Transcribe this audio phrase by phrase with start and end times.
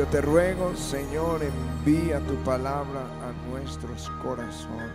[0.00, 4.88] Yo te ruego, Señor, envía tu palabra a nuestros corazones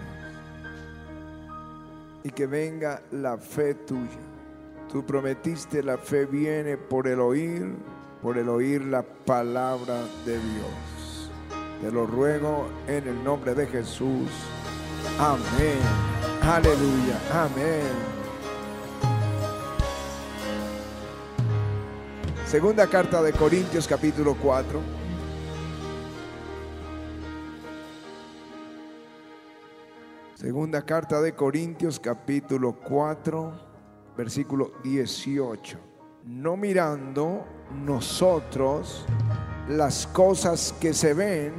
[2.24, 4.18] y que venga la fe tuya.
[4.92, 7.76] Tú prometiste la fe viene por el oír,
[8.24, 11.32] por el oír la palabra de Dios.
[11.82, 14.32] Te lo ruego en el nombre de Jesús.
[15.20, 15.78] Amén.
[16.42, 17.20] Aleluya.
[17.32, 18.15] Amén.
[22.56, 24.80] Segunda carta de Corintios capítulo 4.
[30.36, 33.52] Segunda carta de Corintios capítulo 4,
[34.16, 35.78] versículo 18.
[36.24, 37.44] No mirando
[37.86, 39.06] nosotros
[39.68, 41.52] las cosas que se ven,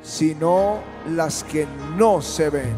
[0.00, 0.78] sino
[1.08, 2.76] las que no se ven.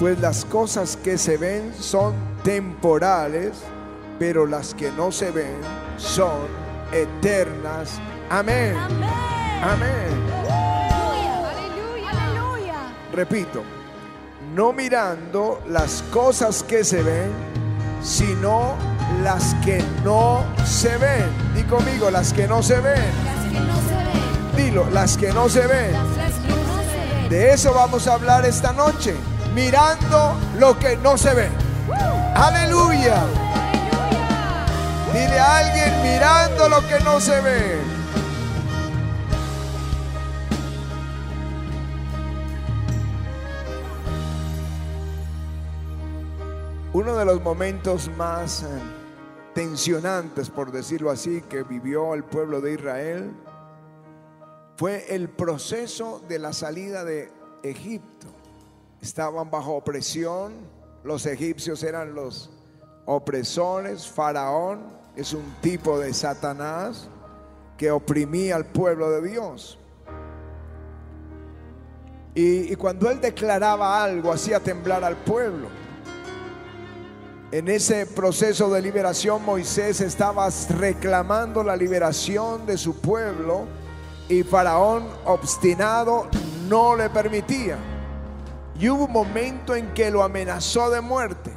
[0.00, 3.62] Pues las cosas que se ven son temporales
[4.20, 5.56] pero las que no se ven
[5.96, 6.46] son
[6.92, 7.98] eternas.
[8.28, 8.76] Amén.
[9.62, 10.10] Amén.
[12.06, 12.92] Aleluya.
[13.14, 13.62] Repito,
[14.54, 17.30] no mirando las cosas que se ven,
[18.02, 18.74] sino
[19.22, 21.24] las que no se ven.
[21.54, 23.00] Di conmigo, las que no se ven.
[23.24, 24.56] Las que no se ven.
[24.66, 25.92] Dilo, las que no se ven.
[25.94, 27.28] Las que no se ven.
[27.30, 29.14] De eso vamos a hablar esta noche.
[29.54, 31.48] Mirando lo que no se ve.
[32.34, 33.24] Aleluya.
[35.12, 38.00] Dile a alguien mirando lo que no se ve.
[46.92, 48.66] Uno de los momentos más eh,
[49.54, 53.32] tensionantes, por decirlo así, que vivió el pueblo de Israel
[54.76, 58.28] fue el proceso de la salida de Egipto.
[59.00, 60.52] Estaban bajo opresión,
[61.02, 62.50] los egipcios eran los
[63.06, 67.08] opresores, faraón, es un tipo de Satanás
[67.76, 69.78] que oprimía al pueblo de Dios.
[72.34, 75.68] Y, cuando él declaraba algo, hacía temblar al pueblo.
[77.50, 80.48] En ese proceso de liberación, Moisés estaba
[80.78, 83.66] reclamando la liberación de su pueblo
[84.28, 86.28] y Faraón, obstinado,
[86.68, 87.76] no le permitía.
[88.78, 91.50] Y hubo un momento en que lo amenazó de muerte.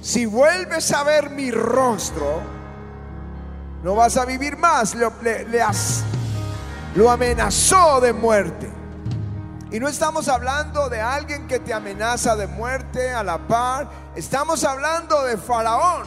[0.00, 2.59] Si vuelves a ver mi rostro,
[3.82, 4.94] no vas a vivir más.
[4.94, 5.06] Le,
[6.94, 8.70] lo amenazó de muerte.
[9.70, 13.88] Y no estamos hablando de alguien que te amenaza de muerte a la par.
[14.16, 16.02] Estamos hablando de Faraón,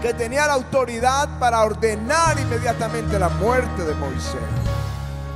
[0.00, 4.40] que tenía la autoridad para ordenar inmediatamente la muerte de Moisés.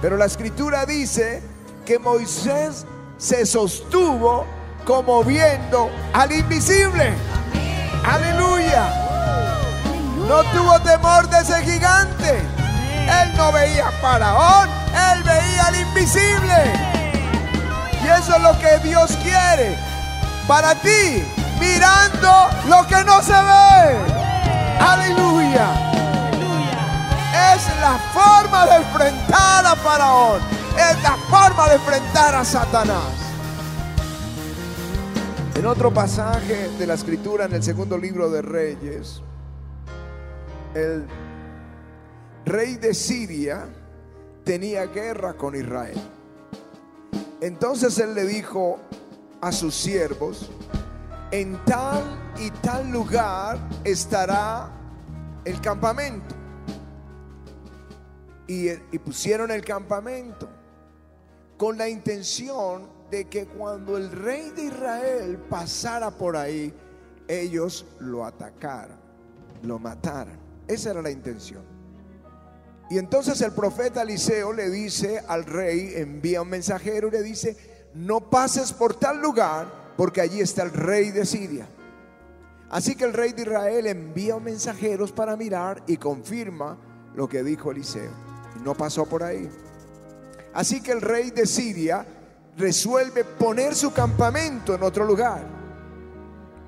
[0.01, 1.43] Pero la escritura dice
[1.85, 2.87] que Moisés
[3.19, 4.47] se sostuvo
[4.87, 7.13] como viendo al invisible.
[8.05, 9.06] Aleluya.
[10.29, 12.41] No tuvo temor de ese gigante.
[13.23, 14.69] Él no veía a Faraón,
[15.13, 16.73] él veía al invisible.
[18.03, 19.77] Y eso es lo que Dios quiere
[20.49, 21.25] para ti,
[21.61, 24.17] mirando lo que no se ve.
[24.81, 25.69] Aleluya.
[27.55, 30.41] Es la forma de enfrentar a Faraón.
[30.77, 33.27] Es la forma de enfrentar a Satanás.
[35.55, 39.23] En otro pasaje de la escritura, en el segundo libro de Reyes,
[40.77, 41.07] el
[42.45, 43.67] rey de Siria
[44.45, 45.99] tenía guerra con Israel.
[47.41, 48.79] Entonces él le dijo
[49.41, 50.51] a sus siervos,
[51.31, 52.05] en tal
[52.39, 54.71] y tal lugar estará
[55.45, 56.35] el campamento.
[58.47, 60.49] Y, y, pusieron el campamento
[61.57, 66.73] con la intención de que cuando el rey de Israel pasara por ahí,
[67.27, 69.01] ellos lo atacaran,
[69.63, 70.46] lo mataran.
[70.69, 71.63] Esa era la intención.
[72.89, 77.57] Y entonces el profeta Eliseo le dice al rey, envía un mensajero y le dice,
[77.95, 81.69] no pases por tal lugar porque allí está el rey de Siria.
[82.71, 86.79] Así que el rey de Israel envía mensajeros para mirar y confirma
[87.15, 88.11] lo que dijo Eliseo.
[88.63, 89.49] No pasó por ahí.
[90.53, 92.07] Así que el rey de Siria
[92.57, 95.47] resuelve poner su campamento en otro lugar.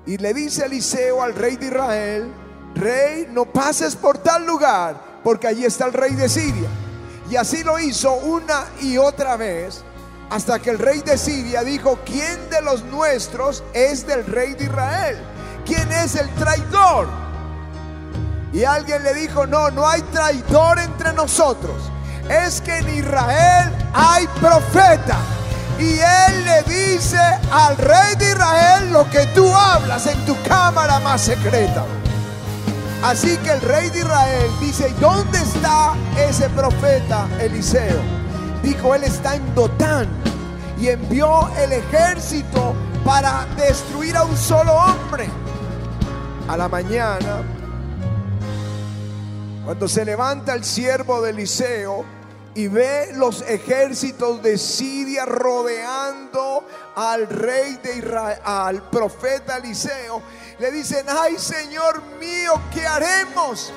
[0.05, 2.31] Y le dice Eliseo al rey de Israel,
[2.75, 6.69] rey, no pases por tal lugar, porque allí está el rey de Siria.
[7.29, 9.83] Y así lo hizo una y otra vez,
[10.29, 14.65] hasta que el rey de Siria dijo, ¿quién de los nuestros es del rey de
[14.65, 15.17] Israel?
[15.65, 17.07] ¿Quién es el traidor?
[18.51, 21.91] Y alguien le dijo, no, no hay traidor entre nosotros.
[22.29, 25.17] Es que en Israel hay profeta.
[25.79, 27.19] Y él le dice
[27.51, 31.85] al rey de Israel lo que tú hablas en tu cámara más secreta.
[33.03, 38.01] Así que el rey de Israel dice, ¿dónde está ese profeta Eliseo?
[38.61, 40.09] Dijo, él está en Dotán
[40.77, 42.75] y envió el ejército
[43.05, 45.29] para destruir a un solo hombre.
[46.49, 47.41] A la mañana,
[49.63, 52.03] cuando se levanta el siervo de Eliseo
[52.53, 56.65] y ve los ejércitos de Siria rodeando
[56.95, 60.21] al rey de Israel, al profeta Eliseo,
[60.59, 63.71] le dicen, ay Señor mío, ¿qué haremos?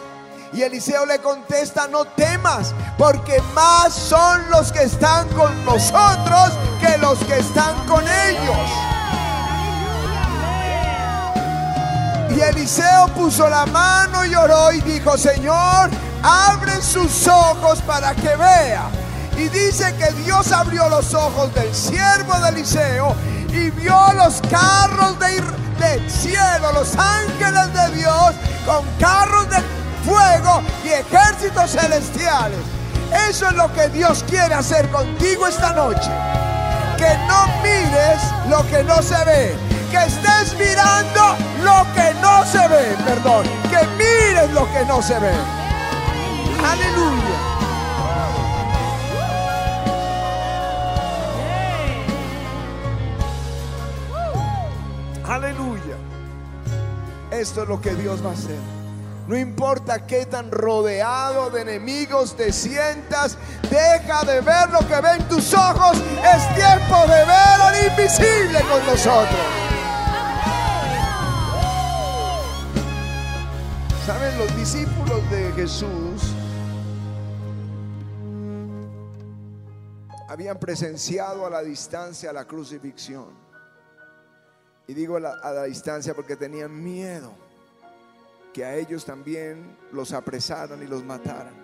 [0.52, 6.98] Y Eliseo le contesta, no temas, porque más son los que están con nosotros que
[6.98, 8.68] los que están con ellos.
[12.36, 15.88] Y Eliseo puso la mano y oró y dijo, Señor,
[16.22, 18.90] abre sus ojos para que vea.
[19.38, 23.14] Y dice que Dios abrió los ojos del siervo de Eliseo
[23.52, 25.42] y vio los carros de
[26.08, 28.34] cielo, los ángeles de Dios
[28.64, 29.56] con carros de
[30.04, 32.58] fuego y ejércitos celestiales.
[33.28, 36.10] Eso es lo que Dios quiere hacer contigo esta noche.
[36.96, 39.56] Que no mires lo que no se ve.
[39.90, 42.96] Que estés mirando lo que no se ve.
[43.04, 43.44] Perdón.
[43.70, 45.34] Que mires lo que no se ve.
[46.64, 47.51] Aleluya.
[55.32, 55.96] Aleluya.
[57.30, 58.58] Esto es lo que Dios va a hacer.
[59.26, 63.38] No importa qué tan rodeado de enemigos te sientas,
[63.70, 65.96] deja de ver lo que ven tus ojos.
[65.96, 69.40] Es tiempo de ver al invisible con nosotros.
[74.04, 74.36] ¿Saben?
[74.36, 76.34] Los discípulos de Jesús
[80.28, 83.41] habían presenciado a la distancia la crucifixión.
[84.86, 87.32] Y digo a la, distancia porque tenían miedo
[88.52, 91.54] que a ellos también los apresaran y los mataran.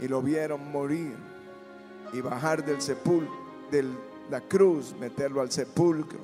[0.00, 1.16] Y lo vieron morir
[2.12, 3.36] y bajar del sepulcro,
[3.70, 3.84] de
[4.30, 6.20] la cruz, meterlo al sepulcro.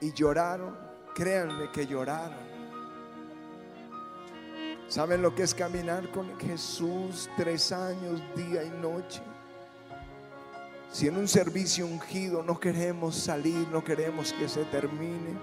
[0.00, 0.76] Y lloraron,
[1.14, 2.52] créanme que lloraron.
[4.88, 9.22] ¿Saben lo que es caminar con Jesús tres años, día y noche?
[10.92, 15.38] Si en un servicio ungido no queremos salir, no queremos que se termine,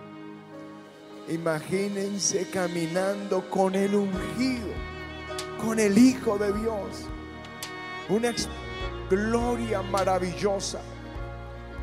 [1.27, 4.67] imagínense caminando con el ungido,
[5.59, 7.05] con el Hijo de Dios.
[8.09, 8.31] Una
[9.09, 10.81] gloria maravillosa.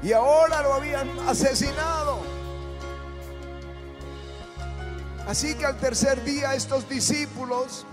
[0.00, 2.20] Y ahora lo habían asesinado.
[5.26, 7.84] Así que al tercer día estos discípulos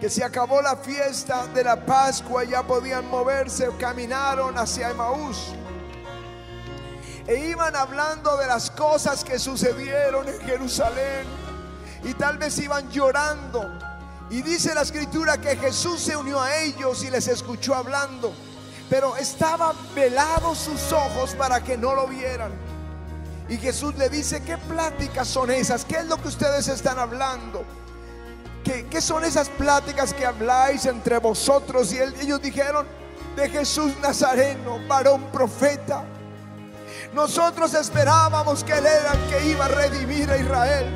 [0.00, 5.52] que se acabó la fiesta de la Pascua, ya podían moverse, caminaron hacia Emaús.
[7.26, 11.26] E iban hablando de las cosas que sucedieron en Jerusalén.
[12.02, 13.78] Y tal vez iban llorando.
[14.30, 18.32] Y dice la escritura que Jesús se unió a ellos y les escuchó hablando.
[18.88, 22.52] Pero estaban velados sus ojos para que no lo vieran.
[23.50, 25.84] Y Jesús le dice, ¿qué pláticas son esas?
[25.84, 27.64] ¿Qué es lo que ustedes están hablando?
[28.88, 31.92] ¿Qué, son esas pláticas que habláis entre vosotros?
[31.92, 32.86] Y ellos dijeron,
[33.34, 36.04] de Jesús Nazareno, varón profeta.
[37.12, 40.86] Nosotros esperábamos que Él era el que iba a redimir a Israel.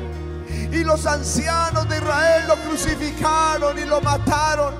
[0.71, 4.73] Y los ancianos de Israel lo crucificaron y lo mataron.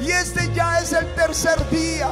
[0.00, 2.08] Y este ya es el tercer día.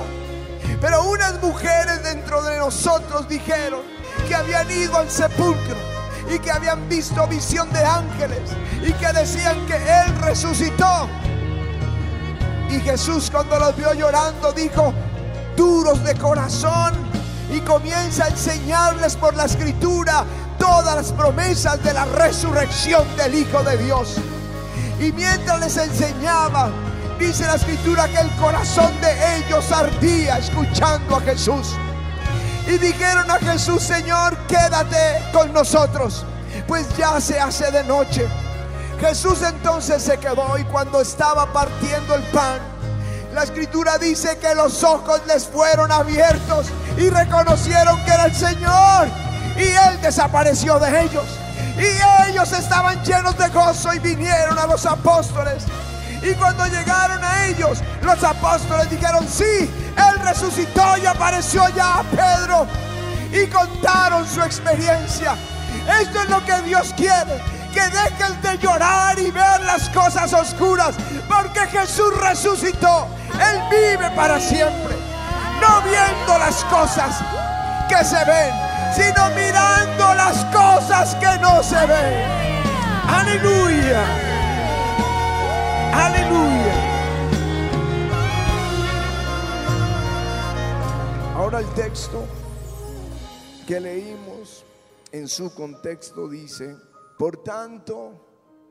[0.80, 3.82] Pero unas mujeres dentro de nosotros dijeron
[4.28, 5.97] que habían ido al sepulcro
[6.30, 8.50] y que habían visto visión de ángeles
[8.82, 11.08] y que decían que Él resucitó.
[12.70, 14.92] Y Jesús cuando los vio llorando dijo,
[15.56, 17.08] duros de corazón,
[17.50, 20.24] y comienza a enseñarles por la escritura
[20.58, 24.16] todas las promesas de la resurrección del Hijo de Dios.
[25.00, 26.70] Y mientras les enseñaba,
[27.18, 31.74] dice la escritura que el corazón de ellos ardía escuchando a Jesús.
[32.68, 36.26] Y dijeron a Jesús, Señor, quédate con nosotros,
[36.66, 38.28] pues ya se hace de noche.
[39.00, 42.60] Jesús entonces se quedó y cuando estaba partiendo el pan,
[43.32, 46.66] la escritura dice que los ojos les fueron abiertos
[46.98, 49.08] y reconocieron que era el Señor.
[49.56, 51.24] Y Él desapareció de ellos.
[51.78, 55.64] Y ellos estaban llenos de gozo y vinieron a los apóstoles.
[56.22, 62.02] Y cuando llegaron a ellos, los apóstoles dijeron, sí, Él resucitó y apareció ya a
[62.02, 62.66] Pedro.
[63.32, 65.34] Y contaron su experiencia.
[66.00, 67.40] Esto es lo que Dios quiere.
[67.72, 70.94] Que dejen de llorar y ver las cosas oscuras.
[71.28, 73.06] Porque Jesús resucitó.
[73.34, 74.96] Él vive para siempre.
[75.60, 77.22] No viendo las cosas
[77.88, 78.52] que se ven,
[78.94, 82.38] sino mirando las cosas que no se ven.
[83.08, 84.27] Aleluya.
[85.98, 86.74] Aleluya.
[91.34, 92.24] Ahora el texto
[93.66, 94.64] que leímos
[95.10, 96.76] en su contexto dice,
[97.18, 98.12] por tanto,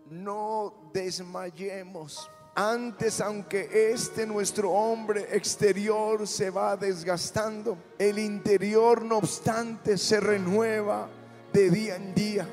[0.10, 2.30] no desmayemos.
[2.56, 11.10] Antes, aunque este nuestro hombre exterior se va desgastando, el interior no obstante se renueva
[11.52, 12.48] de día en día,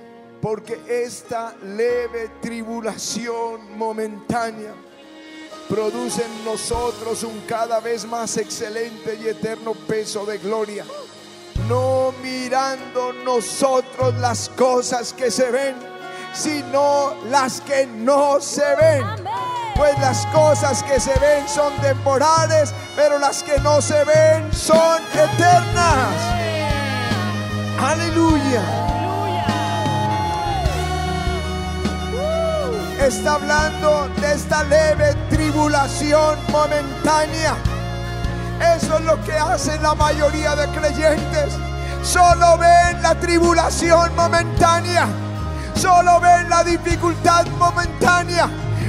[0.45, 4.75] porque esta leve tribulación momentánea
[5.71, 10.85] produce en nosotros un cada vez más excelente y eterno peso de gloria,
[11.67, 15.77] no mirando nosotros las cosas que se ven,
[16.35, 19.07] sino las que no se ven.
[19.75, 25.01] Pues las cosas que se ven son temporales, pero las que no se ven son
[25.15, 26.17] eternas.
[27.81, 28.84] Aleluya.
[33.07, 37.55] Está hablando de esta leve tribulación momentánea.
[38.77, 41.55] Eso es lo que hacen la mayoría de creyentes.
[42.03, 45.07] Solo ven la tribulación momentánea.
[45.75, 48.49] Solo ven la dificultad momentánea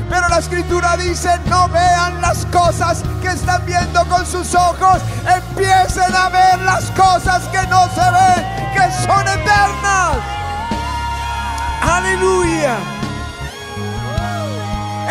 [0.09, 6.15] pero la escritura dice, no vean las cosas que están viendo con sus ojos, empiecen
[6.15, 10.17] a ver las cosas que no se ven, que son eternas.
[11.81, 12.77] Aleluya.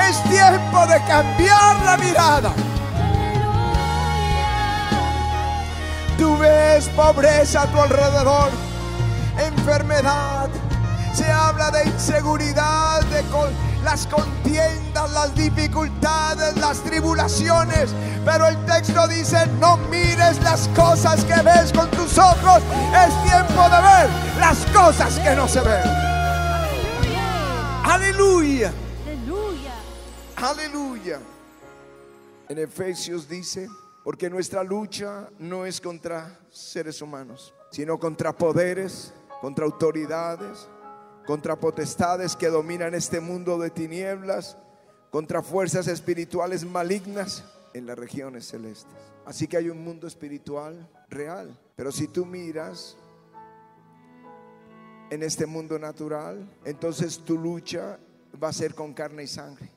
[0.09, 2.53] Es tiempo de cambiar la mirada.
[6.19, 8.51] Tú ves pobreza a tu alrededor,
[9.39, 10.49] enfermedad,
[11.13, 13.25] se habla de inseguridad, de
[13.85, 17.91] las contiendas, las dificultades, las tribulaciones.
[18.25, 22.63] Pero el texto dice, no mires las cosas que ves con tus ojos.
[23.07, 25.83] Es tiempo de ver las cosas que no se ven.
[27.85, 27.85] Aleluya.
[27.85, 28.84] Aleluya.
[30.45, 31.21] Aleluya.
[32.49, 33.69] En Efesios dice,
[34.03, 40.69] porque nuestra lucha no es contra seres humanos, sino contra poderes, contra autoridades
[41.27, 44.57] contra potestades que dominan este mundo de tinieblas,
[45.11, 48.95] contra fuerzas espirituales malignas en las regiones celestes.
[49.25, 51.59] Así que hay un mundo espiritual real.
[51.77, 52.97] Pero si tú miras
[55.11, 57.99] en este mundo natural, entonces tu lucha
[58.43, 59.74] va a ser con carne y sangre.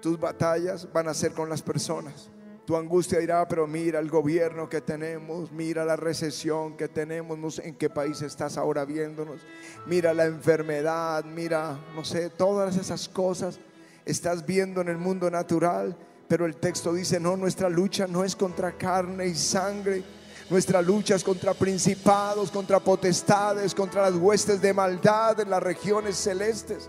[0.00, 2.30] Tus batallas van a ser con las personas.
[2.64, 7.74] Tu angustia dirá, pero mira el gobierno que tenemos, mira la recesión que tenemos, en
[7.74, 9.40] qué país estás ahora viéndonos,
[9.86, 13.58] mira la enfermedad, mira, no sé, todas esas cosas
[14.04, 15.96] estás viendo en el mundo natural,
[16.28, 20.04] pero el texto dice, no, nuestra lucha no es contra carne y sangre,
[20.48, 26.16] nuestra lucha es contra principados, contra potestades, contra las huestes de maldad en las regiones
[26.16, 26.88] celestes.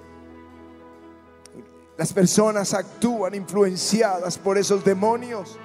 [2.02, 5.56] Las personas actúan influenciadas por esos demonios.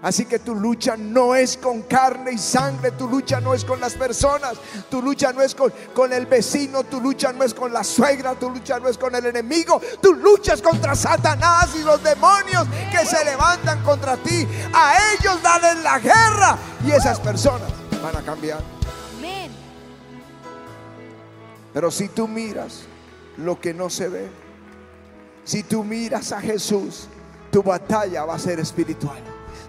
[0.00, 3.78] Así que tu lucha no es con carne y sangre, tu lucha no es con
[3.78, 4.54] las personas,
[4.88, 8.36] tu lucha no es con, con, el vecino, tu lucha no es con la suegra,
[8.36, 12.66] tu lucha no es con el enemigo, tu lucha es contra Satanás y los demonios
[12.90, 14.48] que se levantan contra ti.
[14.72, 17.70] A ellos dale la guerra y esas personas
[18.02, 18.62] van a cambiar.
[21.74, 22.84] Pero si tú miras
[23.36, 24.49] lo que no se ve,
[25.50, 27.08] si tú miras a Jesús,
[27.50, 29.20] tu batalla va a ser espiritual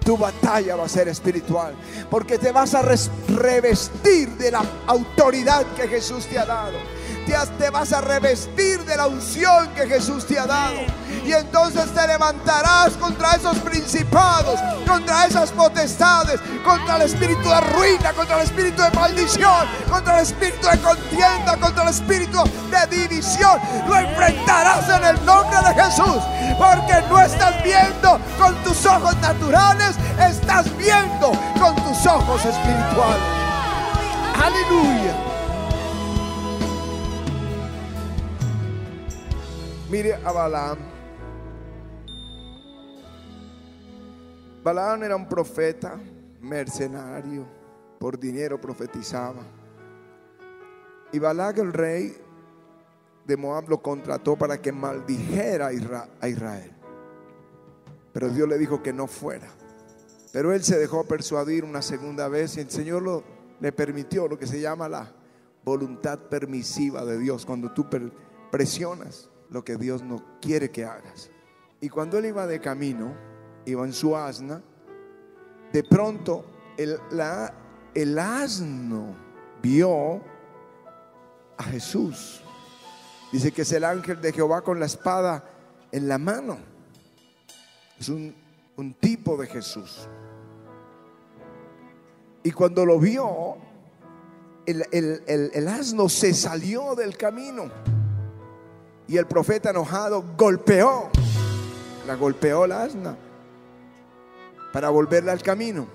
[0.04, 1.76] tu batalla va a ser espiritual.
[2.10, 6.78] Porque te vas a revestir de la autoridad que Jesús te ha dado
[7.26, 10.80] te vas a revestir de la unción que Jesús te ha dado.
[11.26, 18.12] Y entonces te levantarás contra esos principados, contra esas potestades, contra el espíritu de ruina,
[18.14, 23.60] contra el espíritu de maldición, contra el espíritu de contienda, contra el espíritu de división.
[23.88, 26.24] Lo enfrentarás en el nombre de Jesús,
[26.58, 33.24] porque no estás viendo con tus ojos naturales, estás viendo con tus ojos espirituales.
[34.44, 35.31] Aleluya.
[39.92, 40.78] Mire a Balaam.
[44.64, 46.00] Balaam era un profeta,
[46.40, 47.46] mercenario,
[48.00, 49.44] por dinero profetizaba.
[51.12, 52.16] Y Balaam el rey
[53.26, 56.72] de Moab lo contrató para que maldijera a Israel.
[58.14, 59.50] Pero Dios le dijo que no fuera.
[60.32, 63.26] Pero él se dejó persuadir una segunda vez y el Señor
[63.60, 65.12] le permitió lo que se llama la
[65.66, 67.46] voluntad permisiva de Dios.
[67.46, 67.88] Cuando tú
[68.50, 71.30] presionas lo que Dios no quiere que hagas.
[71.80, 73.14] Y cuando él iba de camino,
[73.66, 74.62] iba en su asna,
[75.72, 76.46] de pronto
[76.78, 76.98] el,
[77.94, 79.16] el asno
[79.62, 80.22] vio
[81.58, 82.42] a Jesús.
[83.32, 85.44] Dice que es el ángel de Jehová con la espada
[85.92, 86.58] en la mano.
[88.00, 88.36] Es un,
[88.78, 90.10] un tipo de Jesús.
[92.44, 93.58] Y cuando lo vio,
[94.66, 97.72] el, el, asno se salió del camino.
[99.08, 101.10] Y el profeta enojado golpeó,
[102.08, 103.18] la golpeó la asna
[104.72, 105.88] para volverla al camino.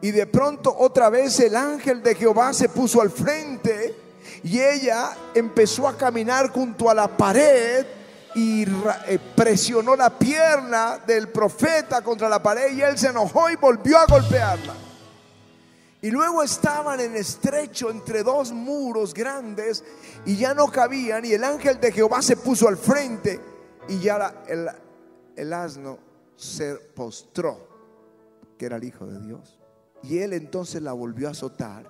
[0.00, 3.94] Y de pronto otra vez el ángel de Jehová se puso al frente
[4.42, 7.86] y ella empezó a caminar junto a la pared
[8.34, 13.56] y eh, presionó la pierna del profeta contra la pared y él se enojó y
[13.56, 14.81] volvió a golpearla.
[16.02, 19.84] Y luego estaban en estrecho entre dos muros grandes
[20.26, 23.40] y ya no cabían y el ángel de Jehová se puso al frente
[23.88, 24.68] y ya el,
[25.36, 25.98] el asno
[26.34, 27.68] se postró,
[28.58, 29.60] que era el Hijo de Dios.
[30.02, 31.88] Y él entonces la volvió a azotar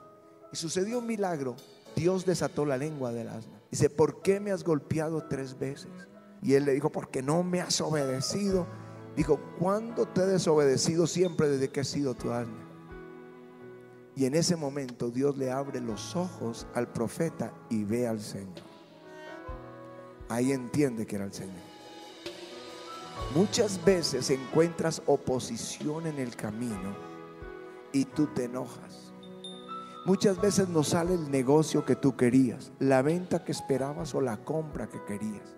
[0.52, 1.56] y sucedió un milagro.
[1.96, 3.62] Dios desató la lengua del asno.
[3.70, 5.88] Dice, ¿por qué me has golpeado tres veces?
[6.42, 8.66] Y él le dijo, porque no me has obedecido.
[9.16, 12.61] Dijo, ¿cuándo te he desobedecido siempre desde que he sido tu asno?
[14.14, 18.72] Y en ese momento Dios le abre los ojos al profeta y ve al Señor.
[20.28, 21.72] Ahí entiende que era el Señor.
[23.34, 26.94] Muchas veces encuentras oposición en el camino
[27.92, 29.12] y tú te enojas.
[30.04, 34.38] Muchas veces no sale el negocio que tú querías, la venta que esperabas o la
[34.38, 35.56] compra que querías.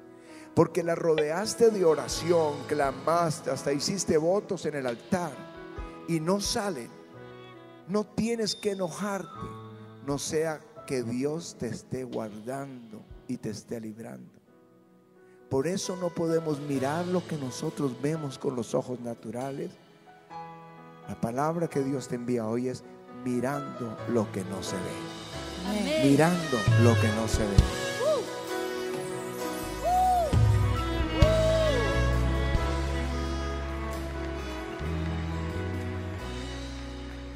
[0.54, 5.32] Porque la rodeaste de oración, clamaste, hasta hiciste votos en el altar
[6.06, 6.90] y no salen
[7.88, 9.29] no tienes que enojarte,
[10.07, 14.33] no sea que Dios te esté guardando y te esté librando.
[15.49, 19.71] Por eso no podemos mirar lo que nosotros vemos con los ojos naturales.
[21.09, 22.83] La palabra que Dios te envía hoy es
[23.25, 26.09] mirando lo que no se ve.
[26.09, 27.93] Mirando lo que no se ve.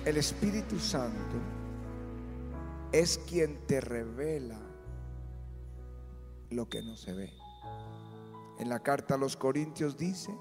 [0.08, 1.36] El Espíritu Santo
[2.92, 4.58] es quien te revela
[6.48, 7.30] lo que no se ve.
[8.58, 10.34] En la carta a los Corintios dice,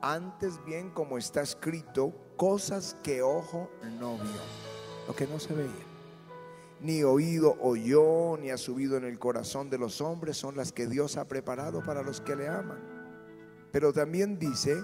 [0.00, 3.68] antes bien como está escrito, cosas que ojo
[3.98, 4.40] no vio,
[5.08, 5.86] lo que no se veía,
[6.80, 10.86] ni oído oyó, ni ha subido en el corazón de los hombres, son las que
[10.86, 12.78] Dios ha preparado para los que le aman.
[13.72, 14.80] Pero también dice,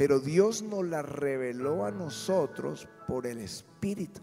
[0.00, 4.22] pero Dios nos la reveló a nosotros por el Espíritu.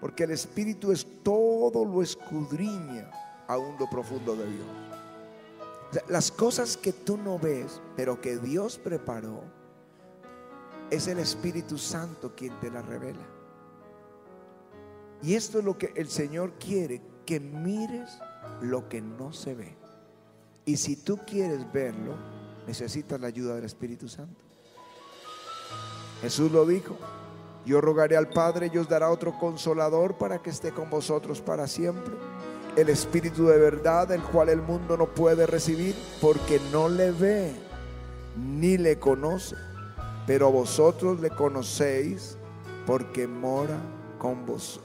[0.00, 3.08] Porque el Espíritu es todo lo escudriña
[3.46, 4.66] aún lo profundo de Dios.
[6.08, 9.44] las cosas que tú no ves, pero que Dios preparó,
[10.90, 13.28] es el Espíritu Santo quien te la revela.
[15.22, 18.18] Y esto es lo que el Señor quiere, que mires
[18.60, 19.76] lo que no se ve.
[20.64, 22.16] Y si tú quieres verlo,
[22.66, 24.45] necesitas la ayuda del Espíritu Santo.
[26.20, 26.96] Jesús lo dijo.
[27.64, 31.66] Yo rogaré al Padre y os dará otro consolador para que esté con vosotros para
[31.66, 32.14] siempre.
[32.76, 37.52] El Espíritu de verdad, el cual el mundo no puede recibir porque no le ve
[38.36, 39.56] ni le conoce.
[40.26, 42.36] Pero vosotros le conocéis
[42.86, 43.78] porque mora
[44.18, 44.80] con, vos,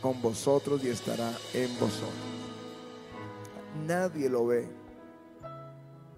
[0.00, 2.34] con vosotros y estará en vosotros.
[3.86, 4.68] Nadie lo ve,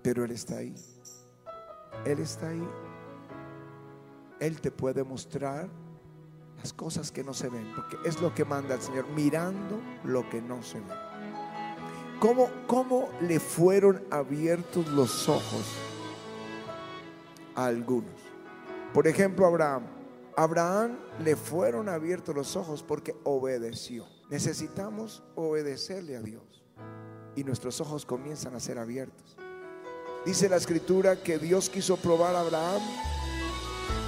[0.03, 0.75] pero Él está ahí.
[2.05, 2.69] Él está ahí.
[4.41, 5.69] Él te puede mostrar
[6.59, 10.29] las cosas que no se ven, porque es lo que manda el Señor, mirando lo
[10.29, 10.95] que no se ve.
[12.21, 15.65] ¿Cómo, cómo le fueron abiertos los ojos
[17.55, 18.15] a algunos?
[18.95, 19.83] Por ejemplo, Abraham.
[20.37, 24.07] Abraham le fueron abiertos los ojos porque obedeció.
[24.31, 26.65] Necesitamos obedecerle a Dios
[27.37, 29.37] y nuestros ojos comienzan a ser abiertos.
[30.25, 32.83] Dice la escritura que Dios quiso probar a Abraham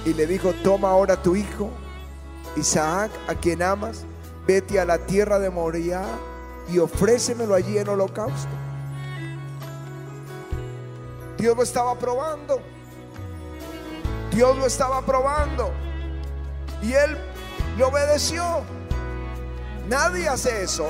[0.05, 1.69] y le dijo, toma ahora tu hijo,
[2.55, 4.05] Isaac, a quien amas,
[4.47, 6.05] vete a la tierra de Moriah
[6.69, 8.49] y ofrécemelo allí en holocausto.
[11.37, 12.61] Dios lo estaba probando.
[14.31, 15.71] Dios lo estaba probando.
[16.81, 17.17] Y él
[17.77, 18.43] le obedeció.
[19.87, 20.87] Nadie hace eso.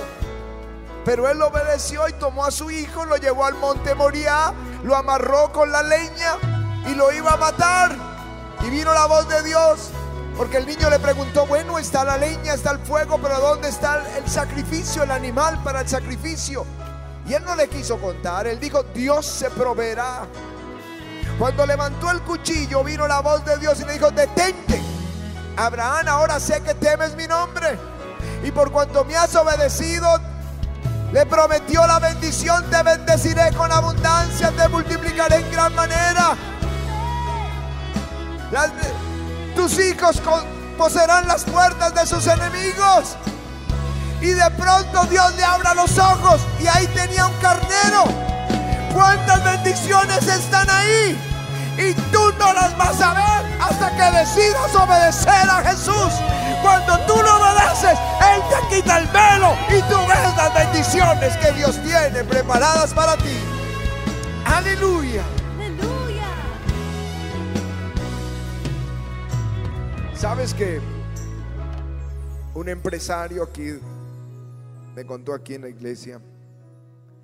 [1.06, 5.52] Pero él obedeció y tomó a su hijo, lo llevó al monte Moriah, lo amarró
[5.52, 6.36] con la leña
[6.88, 8.09] y lo iba a matar.
[8.66, 9.90] Y vino la voz de Dios,
[10.38, 14.04] porque el niño le preguntó, bueno, está la leña, está el fuego, pero ¿dónde está
[14.18, 16.66] el sacrificio, el animal para el sacrificio?
[17.28, 20.28] Y él no le quiso contar, él dijo, Dios se proveerá.
[21.38, 24.82] Cuando levantó el cuchillo, vino la voz de Dios y le dijo, detente.
[25.56, 27.78] Abraham, ahora sé que temes mi nombre.
[28.44, 30.20] Y por cuanto me has obedecido,
[31.12, 36.36] le prometió la bendición, te bendeciré con abundancia, te multiplicaré en gran manera.
[39.56, 40.22] Tus hijos
[40.78, 43.16] poseerán las puertas de sus enemigos.
[44.22, 48.04] Y de pronto Dios le abra los ojos y ahí tenía un carnero.
[48.94, 51.18] ¿Cuántas bendiciones están ahí?
[51.78, 56.14] Y tú no las vas a ver hasta que decidas obedecer a Jesús.
[56.62, 57.98] Cuando tú lo obedeces,
[58.34, 63.16] Él te quita el velo y tú ves las bendiciones que Dios tiene preparadas para
[63.16, 63.38] ti.
[64.46, 65.24] Aleluya.
[70.20, 70.82] ¿Sabes que
[72.54, 73.80] un empresario aquí
[74.94, 76.20] me contó aquí en la iglesia,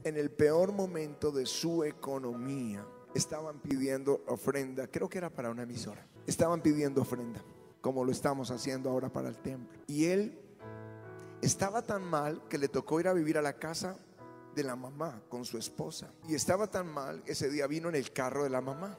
[0.06, 5.64] en el peor momento de su economía, estaban pidiendo ofrenda, creo que era para una
[5.64, 7.44] emisora, estaban pidiendo ofrenda,
[7.82, 9.78] como lo estamos haciendo ahora para el templo.
[9.88, 10.40] Y él
[11.42, 13.98] estaba tan mal que le tocó ir a vivir a la casa
[14.56, 16.14] de la mamá con su esposa.
[16.30, 18.98] Y estaba tan mal que ese día vino en el carro de la mamá.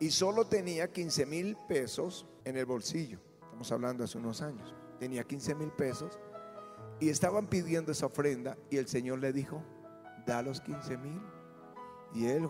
[0.00, 3.20] Y solo tenía 15 mil pesos en el bolsillo.
[3.56, 4.74] Estamos hablando hace unos años.
[5.00, 6.18] Tenía 15 mil pesos.
[7.00, 8.58] Y estaban pidiendo esa ofrenda.
[8.68, 9.62] Y el Señor le dijo,
[10.26, 11.22] da los 15 mil.
[12.12, 12.46] Y él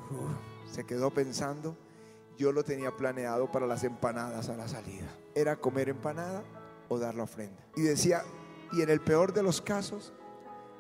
[0.69, 1.77] se quedó pensando,
[2.37, 5.07] yo lo tenía planeado para las empanadas a la salida.
[5.37, 6.43] Era comer empanada
[6.89, 7.65] o dar la ofrenda.
[7.77, 8.25] Y decía,
[8.73, 10.13] y en el peor de los casos,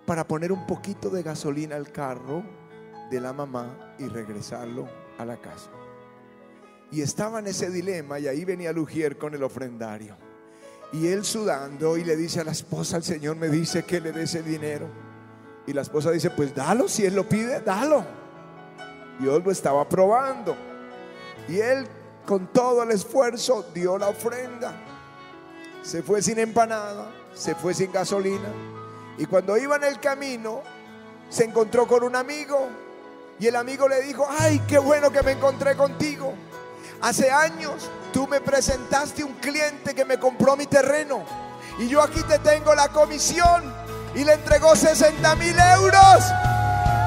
[0.07, 2.43] para poner un poquito de gasolina al carro
[3.13, 5.71] de la mamá y regresarlo a la casa.
[6.97, 10.17] Y estaba en ese dilema y ahí venía Lugier con el ofrendario.
[10.95, 14.13] Y él sudando y le dice a la esposa, el Señor me dice que le
[14.13, 14.89] dé ese dinero.
[15.67, 18.03] Y la esposa dice, pues dalo, si él lo pide, dalo.
[19.21, 20.57] Dios lo estaba probando.
[21.51, 21.87] Y él
[22.25, 24.75] con todo el esfuerzo dio la ofrenda.
[25.83, 28.49] Se fue sin empanada, se fue sin gasolina.
[29.19, 30.63] Y cuando iba en el camino,
[31.29, 32.69] se encontró con un amigo.
[33.39, 36.33] Y el amigo le dijo, ay, qué bueno que me encontré contigo.
[37.03, 41.25] Hace años tú me presentaste un cliente que me compró mi terreno.
[41.79, 43.75] Y yo aquí te tengo la comisión.
[44.15, 46.25] Y le entregó 60 mil euros.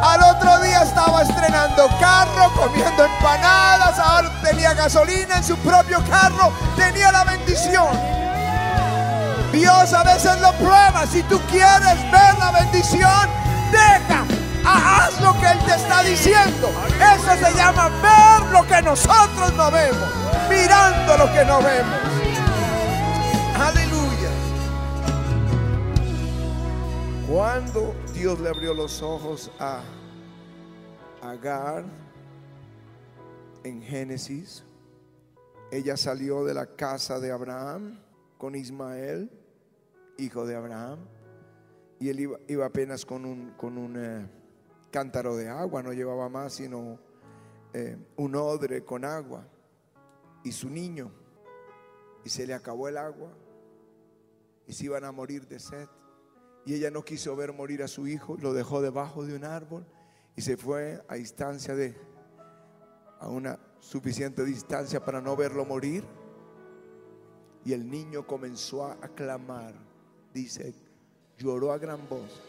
[0.02, 6.54] Al otro día estaba estrenando carro, comiendo empanadas, ahora tenía gasolina en su propio carro,
[6.78, 8.20] tenía la bendición.
[9.52, 11.06] Dios a veces lo prueba.
[11.12, 13.30] Si tú quieres ver la bendición,
[13.72, 14.24] deja,
[14.66, 16.70] haz lo que Él te está diciendo.
[16.98, 20.10] Eso se llama ver lo que nosotros no vemos,
[20.50, 22.00] mirando lo que no vemos.
[23.60, 24.30] Aleluya.
[27.28, 29.82] Cuando Dios le abrió los ojos a
[31.22, 31.84] Agar
[33.64, 34.64] en Génesis.
[35.72, 38.00] Ella salió de la casa de Abraham
[38.38, 39.30] con Ismael,
[40.18, 41.00] hijo de Abraham,
[42.00, 44.28] y él iba, apenas con un, con un eh,
[44.92, 47.00] cántaro de agua, no llevaba más sino
[47.74, 49.48] eh, un odre con agua,
[50.44, 51.12] y su niño,
[52.24, 53.32] y se le acabó el agua,
[54.66, 55.88] y se iban a morir de sed.
[56.66, 59.86] Y ella no quiso ver morir a su hijo, lo dejó debajo de un árbol
[60.36, 61.96] y se fue a distancia de,
[63.20, 66.06] a una suficiente distancia para no verlo morir.
[67.66, 69.74] Y el niño comenzó a clamar,
[70.34, 70.74] dice,
[71.38, 72.49] lloró a gran voz.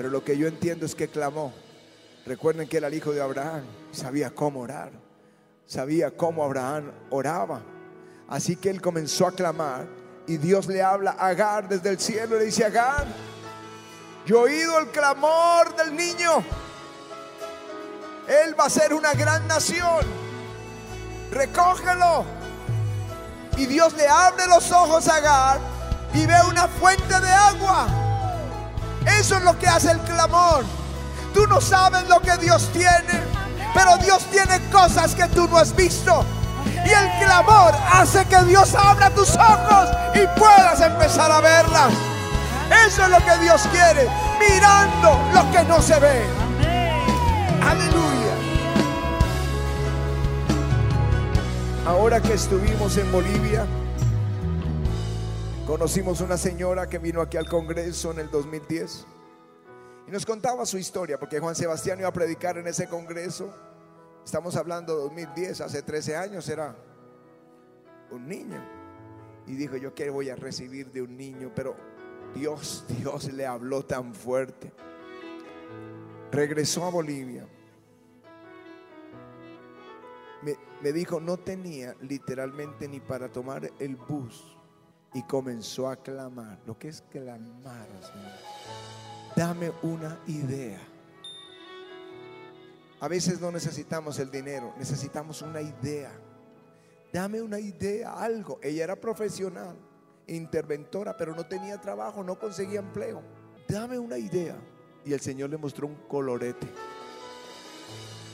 [0.00, 1.52] Pero lo que yo entiendo es que clamó.
[2.24, 4.90] Recuerden que era el hijo de Abraham, sabía cómo orar,
[5.66, 7.60] sabía cómo Abraham oraba.
[8.26, 9.86] Así que él comenzó a clamar
[10.26, 13.04] y Dios le habla a Agar desde el cielo le dice, Agar,
[14.24, 16.42] yo he oído el clamor del niño.
[18.26, 20.06] Él va a ser una gran nación.
[21.30, 22.24] Recógelo.
[23.58, 25.60] Y Dios le abre los ojos a Agar
[26.14, 28.09] y ve una fuente de agua.
[29.06, 30.64] Eso es lo que hace el clamor.
[31.34, 33.22] Tú no sabes lo que Dios tiene,
[33.74, 36.24] pero Dios tiene cosas que tú no has visto.
[36.64, 41.92] Y el clamor hace que Dios abra tus ojos y puedas empezar a verlas.
[42.86, 44.08] Eso es lo que Dios quiere,
[44.38, 46.24] mirando lo que no se ve.
[47.62, 48.34] Aleluya.
[51.86, 53.66] Ahora que estuvimos en Bolivia,
[55.70, 59.06] conocimos una señora que vino aquí al Congreso en el 2010
[60.08, 63.54] y nos contaba su historia, porque Juan Sebastián iba a predicar en ese Congreso
[64.24, 66.76] Estamos hablando de 2010, hace 13 años era
[68.10, 68.62] un niño.
[69.46, 71.74] Y dijo, yo qué voy a recibir de un niño, pero
[72.34, 74.72] Dios, Dios le habló tan fuerte.
[76.30, 77.48] Regresó a Bolivia.
[80.42, 84.59] Me, me dijo, no tenía literalmente ni para tomar el bus.
[85.14, 86.58] Y comenzó a clamar.
[86.66, 88.32] Lo que es clamar, Señor.
[89.36, 90.80] Dame una idea.
[93.00, 96.12] A veces no necesitamos el dinero, necesitamos una idea.
[97.12, 98.60] Dame una idea, algo.
[98.62, 99.74] Ella era profesional,
[100.26, 103.22] interventora, pero no tenía trabajo, no conseguía empleo.
[103.66, 104.56] Dame una idea.
[105.04, 106.68] Y el Señor le mostró un colorete.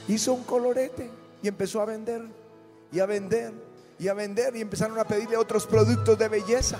[0.09, 1.09] Hizo un colorete
[1.41, 2.23] y empezó a vender
[2.91, 3.53] y a vender
[3.99, 6.77] y a vender y empezaron a pedirle otros productos de belleza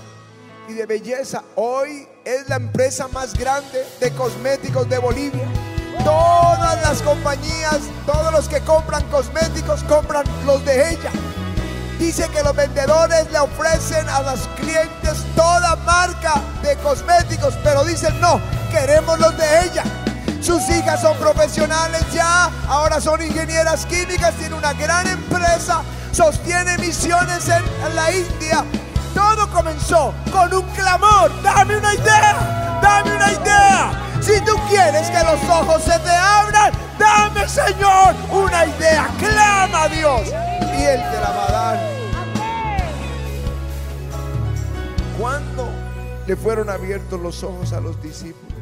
[0.67, 1.43] y de belleza.
[1.55, 5.47] Hoy es la empresa más grande de cosméticos de Bolivia.
[6.03, 11.11] Todas las compañías, todos los que compran cosméticos compran los de ella.
[11.99, 18.19] Dice que los vendedores le ofrecen a los clientes toda marca de cosméticos, pero dicen
[18.21, 18.39] no,
[18.71, 19.83] queremos los de ella.
[20.41, 25.81] Sus hijas son profesionales ya, ahora son ingenieras químicas, tiene una gran empresa,
[26.17, 28.65] sostiene misiones en, la India.
[29.13, 34.19] Todo comenzó con un clamor, dame una idea, dame una idea.
[34.19, 39.89] Si tú quieres que los ojos se te abran, dame Señor una idea, clama a
[39.89, 41.79] Dios y Él te la va a dar.
[45.19, 45.69] ¿Cuándo
[46.25, 48.57] le fueron abiertos los ojos a los discípulos?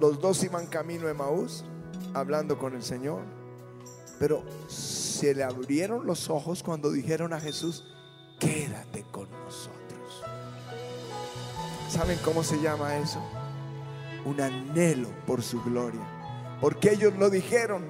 [0.00, 1.64] Los dos iban camino de Maús
[2.12, 3.43] hablando con el Señor.
[4.18, 7.84] Pero se le abrieron los ojos cuando dijeron a Jesús,
[8.38, 10.22] quédate con nosotros.
[11.88, 13.22] ¿Saben cómo se llama eso?
[14.24, 16.00] Un anhelo por su gloria.
[16.60, 17.84] Porque ellos lo dijeron,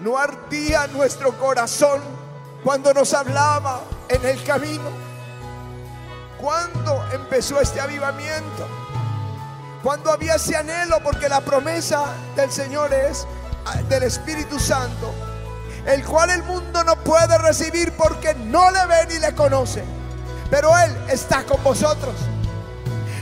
[0.00, 2.00] no ardía nuestro corazón
[2.62, 4.90] cuando nos hablaba en el camino.
[6.40, 8.66] ¿Cuándo empezó este avivamiento?
[9.82, 13.26] Cuando había ese anhelo, porque la promesa del Señor es
[13.64, 15.12] ah, del Espíritu Santo,
[15.86, 19.82] el cual el mundo no puede recibir porque no le ve ni le conoce.
[20.50, 22.14] Pero Él está con vosotros.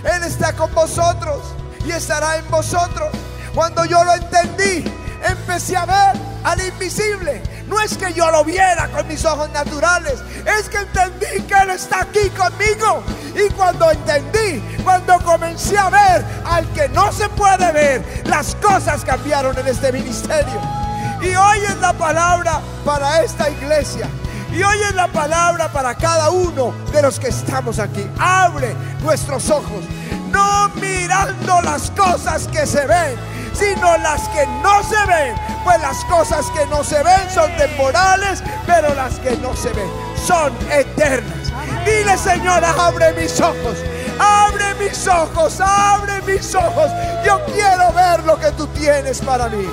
[0.05, 1.43] Él está con vosotros
[1.85, 3.09] y estará en vosotros.
[3.55, 4.85] Cuando yo lo entendí,
[5.25, 7.43] empecé a ver al invisible.
[7.67, 10.15] No es que yo lo viera con mis ojos naturales,
[10.59, 13.03] es que entendí que Él está aquí conmigo.
[13.35, 19.05] Y cuando entendí, cuando comencé a ver al que no se puede ver, las cosas
[19.05, 20.86] cambiaron en este ministerio.
[21.27, 24.09] Y hoy es la palabra para esta iglesia.
[24.53, 28.09] Y hoy es la palabra para cada uno de los que estamos aquí.
[28.19, 29.85] Abre nuestros ojos,
[30.31, 33.17] no mirando las cosas que se ven,
[33.53, 35.35] sino las que no se ven.
[35.65, 39.91] Pues las cosas que no se ven son temporales, pero las que no se ven
[40.25, 41.53] son eternas.
[41.85, 43.79] Dile, Señor, abre mis ojos.
[44.19, 46.91] Abre mis ojos, abre mis ojos.
[47.25, 49.67] Yo quiero ver lo que tú tienes para mí.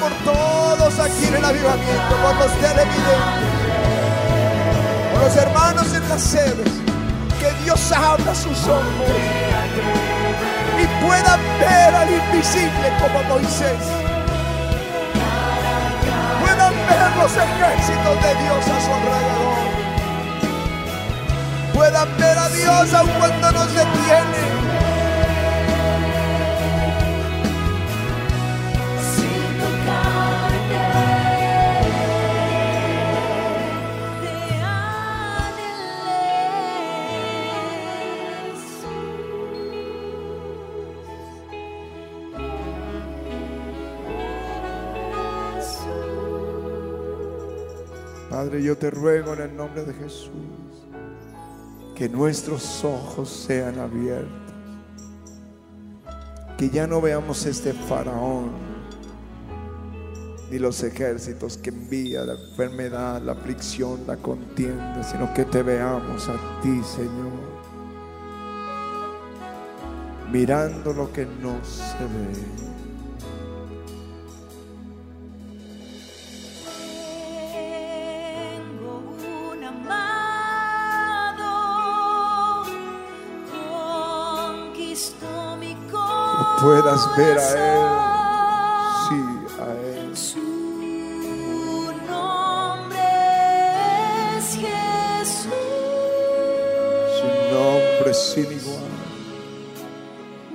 [0.00, 3.50] Por todos aquí en el avivamiento, por los televidentes,
[5.12, 6.72] por los hermanos en las sedes.
[7.40, 8.84] Que Dios abra sus ojos
[10.78, 13.82] y puedan ver al invisible como Moisés.
[16.40, 19.56] Puedan ver los ejércitos de Dios a su alrededor.
[21.74, 24.55] Puedan ver a Dios aun cuando nos detienen.
[48.46, 50.30] Padre, yo te ruego en el nombre de Jesús
[51.96, 54.54] que nuestros ojos sean abiertos,
[56.56, 58.52] que ya no veamos este faraón
[60.48, 66.28] ni los ejércitos que envía la enfermedad, la aflicción, la contienda, sino que te veamos
[66.28, 67.32] a ti, Señor,
[70.30, 72.75] mirando lo que no se ve.
[86.66, 87.86] Puedas ver a Él.
[89.06, 89.22] Sí,
[89.60, 90.16] a Él.
[90.16, 90.46] Su
[92.10, 93.06] nombre
[94.36, 95.52] es Jesús.
[97.18, 98.94] Su nombre sin igual.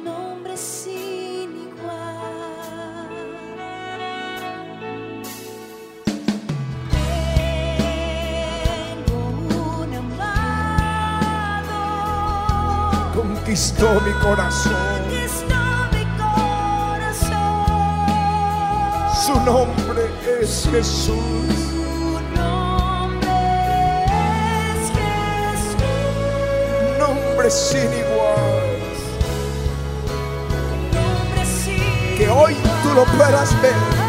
[0.04, 3.10] Nombre sin igual.
[9.06, 9.20] Tengo
[9.80, 11.80] un amado.
[13.16, 14.91] Conquistó mi corazón.
[20.52, 21.16] Es Jesús.
[22.36, 23.30] Nombre
[24.76, 25.78] es Jesús.
[27.00, 28.80] Nombre sin igual.
[30.94, 34.01] Nombre sin Que hoy tú lo puedas ver.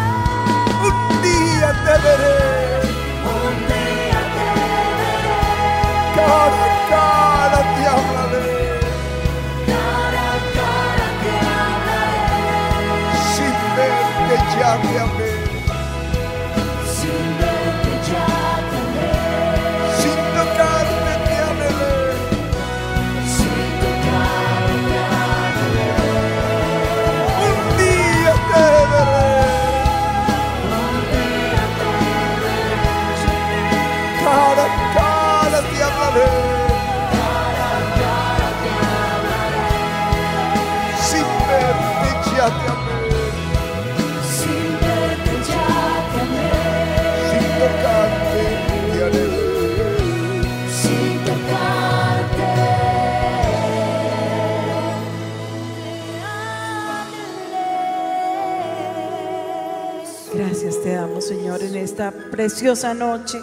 [61.82, 63.40] Esta preciosa noche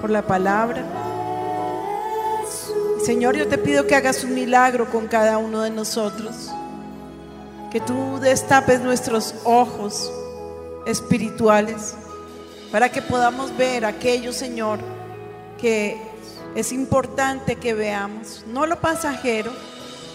[0.00, 0.82] por la palabra.
[3.04, 6.50] Señor, yo te pido que hagas un milagro con cada uno de nosotros.
[7.70, 10.10] Que tú destapes nuestros ojos
[10.86, 11.94] espirituales
[12.70, 14.78] para que podamos ver aquello, Señor,
[15.60, 16.00] que
[16.54, 18.44] es importante que veamos.
[18.46, 19.52] No lo pasajero,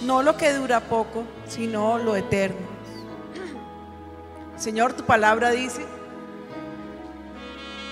[0.04, 2.68] no lo que dura poco, sino lo eterno.
[4.58, 5.99] Señor, tu palabra dice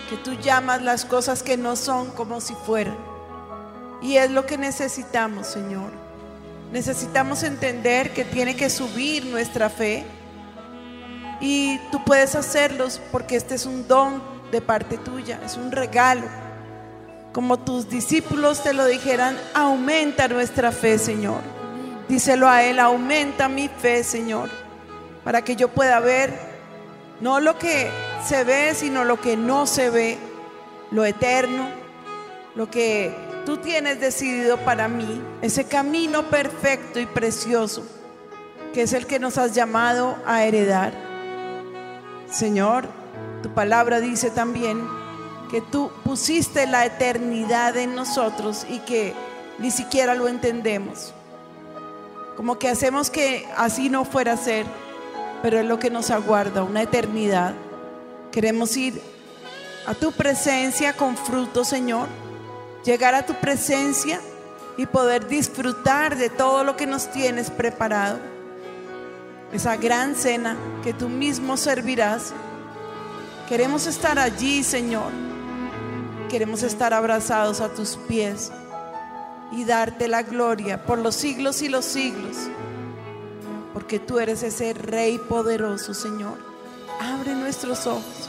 [0.09, 2.97] que tú llamas las cosas que no son como si fueran.
[4.01, 5.91] Y es lo que necesitamos, Señor.
[6.71, 10.05] Necesitamos entender que tiene que subir nuestra fe.
[11.39, 16.27] Y tú puedes hacerlos porque este es un don de parte tuya, es un regalo.
[17.33, 21.41] Como tus discípulos te lo dijeran, aumenta nuestra fe, Señor.
[22.07, 24.49] Díselo a Él, aumenta mi fe, Señor,
[25.23, 26.33] para que yo pueda ver
[27.19, 27.89] no lo que
[28.27, 30.17] se ve, sino lo que no se ve,
[30.91, 31.69] lo eterno,
[32.55, 37.85] lo que tú tienes decidido para mí, ese camino perfecto y precioso,
[38.73, 40.91] que es el que nos has llamado a heredar.
[42.29, 42.89] Señor,
[43.41, 44.85] tu palabra dice también
[45.49, 49.13] que tú pusiste la eternidad en nosotros y que
[49.57, 51.13] ni siquiera lo entendemos.
[52.35, 54.65] Como que hacemos que así no fuera a ser,
[55.41, 57.53] pero es lo que nos aguarda, una eternidad.
[58.37, 59.01] Queremos ir
[59.87, 62.07] a tu presencia con fruto, Señor.
[62.85, 64.21] Llegar a tu presencia
[64.77, 68.19] y poder disfrutar de todo lo que nos tienes preparado.
[69.51, 72.31] Esa gran cena que tú mismo servirás.
[73.49, 75.11] Queremos estar allí, Señor.
[76.29, 78.51] Queremos estar abrazados a tus pies
[79.51, 82.37] y darte la gloria por los siglos y los siglos.
[83.73, 86.37] Porque tú eres ese Rey poderoso, Señor.
[86.99, 88.26] Abre nuestros ojos.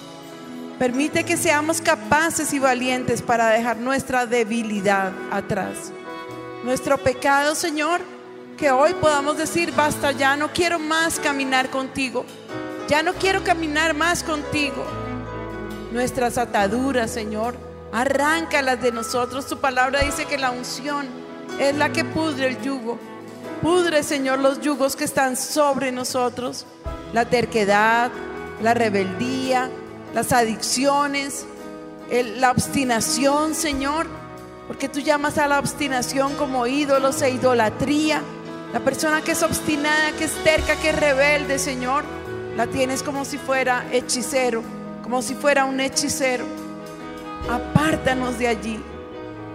[0.78, 5.92] Permite que seamos capaces y valientes para dejar nuestra debilidad atrás.
[6.62, 8.00] Nuestro pecado, Señor,
[8.56, 12.24] que hoy podamos decir, basta ya, no quiero más caminar contigo.
[12.88, 14.84] Ya no quiero caminar más contigo.
[15.92, 17.56] Nuestras ataduras, Señor,
[17.92, 19.46] arráncalas de nosotros.
[19.48, 21.08] Tu palabra dice que la unción
[21.58, 23.00] es la que pudre el yugo.
[23.62, 26.66] Pudre, Señor, los yugos que están sobre nosotros.
[27.12, 28.12] La terquedad,
[28.62, 29.70] la rebeldía,
[30.14, 31.46] las adicciones,
[32.10, 34.06] la obstinación, Señor.
[34.66, 38.22] Porque tú llamas a la obstinación como ídolos e idolatría.
[38.72, 42.04] La persona que es obstinada, que es terca, que es rebelde, Señor,
[42.54, 44.62] la tienes como si fuera hechicero,
[45.02, 46.44] como si fuera un hechicero.
[47.48, 48.78] Apártanos de allí,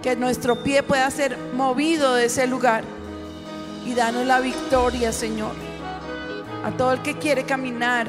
[0.02, 2.82] que nuestro pie pueda ser movido de ese lugar
[3.86, 5.52] y danos la victoria, Señor.
[6.64, 8.08] A todo el que quiere caminar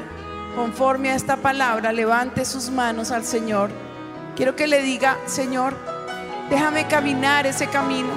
[0.56, 3.70] conforme a esta palabra, levante sus manos al Señor.
[4.34, 5.76] Quiero que le diga, Señor,
[6.50, 8.08] déjame caminar ese camino.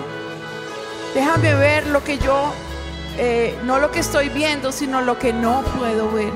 [1.13, 2.53] Déjame ver lo que yo
[3.17, 6.31] eh, no lo que estoy viendo, sino lo que no puedo ver.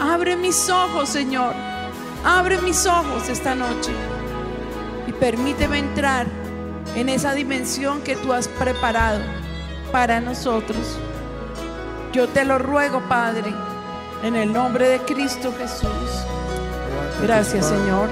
[0.00, 1.54] Abre mis ojos, Señor.
[2.24, 3.92] Abre mis ojos esta noche
[5.06, 6.26] y permíteme entrar
[6.96, 9.20] en esa dimensión que tú has preparado
[9.92, 10.98] para nosotros.
[12.12, 13.54] Yo te lo ruego, Padre,
[14.22, 16.24] en el nombre de Cristo Jesús.
[17.22, 17.66] Gracias.
[17.66, 18.08] Señor.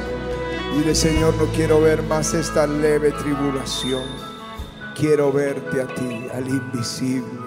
[0.76, 4.02] Dile, Señor, no quiero ver más esta leve tribulación.
[4.96, 7.40] Quiero verte a ti, al invisible.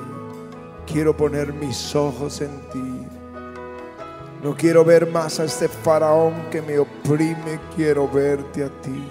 [0.85, 3.07] Quiero poner mis ojos en ti.
[4.43, 7.59] No quiero ver más a este faraón que me oprime.
[7.75, 9.03] Quiero verte a ti.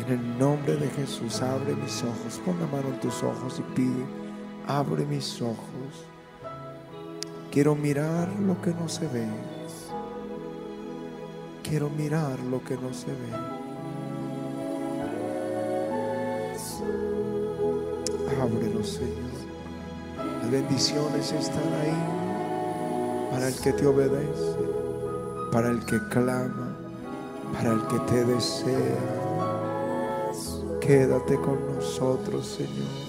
[0.00, 2.40] En el nombre de Jesús, abre mis ojos.
[2.44, 4.04] Pon la mano en tus ojos y pide,
[4.66, 6.13] abre mis ojos.
[7.54, 9.28] Quiero mirar lo que no se ve.
[11.62, 13.32] Quiero mirar lo que no se ve.
[18.42, 19.30] Ábrelo, Señor.
[20.42, 24.58] Las bendiciones están ahí para el que te obedece,
[25.52, 26.76] para el que clama,
[27.52, 28.98] para el que te desea.
[30.80, 33.03] Quédate con nosotros, Señor.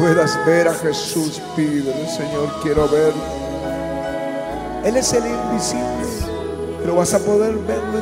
[0.00, 3.12] Puedas ver a Jesús, pídele, Señor, quiero ver.
[4.82, 6.06] Él es el invisible,
[6.80, 8.00] pero vas a poder verlo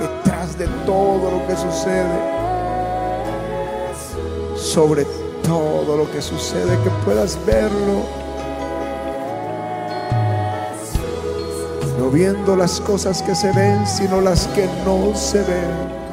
[0.00, 2.34] detrás de todo lo que sucede.
[4.56, 5.06] Sobre
[5.42, 8.02] todo lo que sucede, que puedas verlo.
[11.98, 16.03] No viendo las cosas que se ven, sino las que no se ven.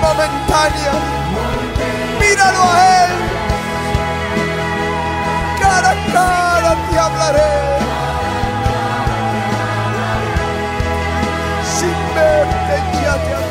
[0.00, 0.96] Momentáneas.
[2.20, 3.10] Míralo a Él.
[5.60, 7.52] Cara a cara te hablaré.
[11.78, 13.45] Sin verte ya te amé.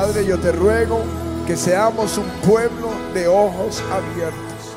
[0.00, 1.02] Padre, yo te ruego
[1.46, 4.74] que seamos un pueblo de ojos abiertos.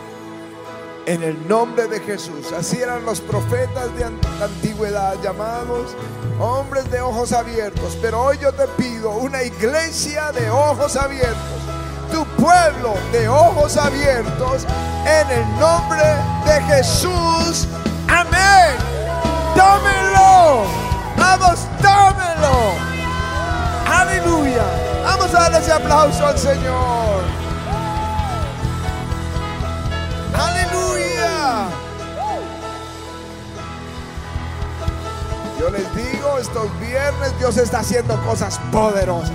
[1.06, 2.52] En el nombre de Jesús.
[2.52, 5.96] Así eran los profetas de an- antigüedad llamados
[6.42, 7.98] hombres de ojos abiertos.
[8.02, 11.62] Pero hoy yo te pido una iglesia de ojos abiertos.
[12.12, 14.66] Tu pueblo de ojos abiertos.
[15.06, 16.04] En el nombre
[16.46, 17.66] de Jesús.
[18.10, 18.76] Amén.
[19.56, 20.66] Tómenlo.
[21.16, 22.74] Vamos, tómenlo.
[23.90, 24.93] Aleluya.
[25.24, 27.24] Vamos a darle ese aplauso al Señor.
[30.36, 31.68] Aleluya.
[35.58, 39.32] Yo les digo, estos viernes Dios está haciendo cosas poderosas.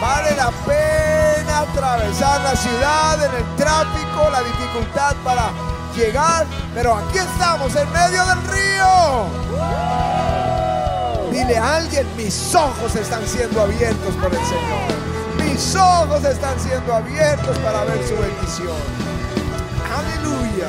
[0.00, 5.50] Vale la pena atravesar la ciudad en el tráfico, la dificultad para
[5.96, 9.26] llegar, pero aquí estamos en medio del río.
[11.32, 15.15] Dile a alguien, mis ojos están siendo abiertos por el Señor.
[15.56, 18.76] Mis ojos están siendo abiertos para ver su bendición.
[19.90, 20.68] Aleluya.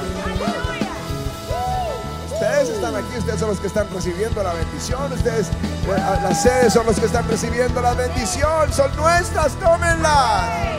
[2.32, 5.12] Ustedes están aquí, ustedes son los que están recibiendo la bendición.
[5.12, 8.72] Ustedes, eh, las sedes son los que están recibiendo la bendición.
[8.72, 10.77] Son nuestras, tómenlas.